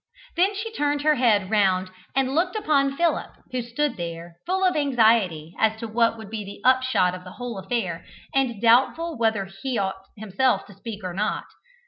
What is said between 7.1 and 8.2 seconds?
of the whole affair,